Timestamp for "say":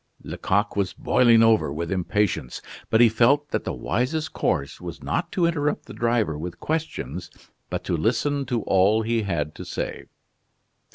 9.63-10.05